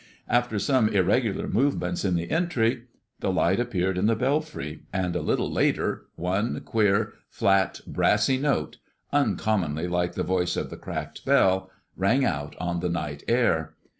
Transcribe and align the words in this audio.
After 0.27 0.57
some 0.57 0.89
irregular 0.89 1.47
movements 1.47 2.03
in 2.03 2.15
the 2.15 2.31
entry, 2.31 2.85
the 3.19 3.31
light 3.31 3.59
appeared 3.59 3.99
in 3.99 4.07
the 4.07 4.15
belfry, 4.15 4.81
and 4.91 5.15
a 5.15 5.21
little 5.21 5.51
later, 5.53 6.07
one 6.15 6.59
queer, 6.61 7.13
flat, 7.29 7.81
brassy 7.85 8.39
note, 8.39 8.77
uncommonly 9.13 9.87
like 9.87 10.13
the 10.15 10.23
voice 10.23 10.57
of 10.57 10.71
the 10.71 10.77
cracked 10.77 11.23
bell, 11.23 11.69
rang 11.95 12.25
out 12.25 12.55
on 12.59 12.79
the 12.79 12.89
night 12.89 13.23
air. 13.27 13.75